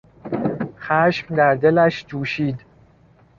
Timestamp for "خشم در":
0.79-1.55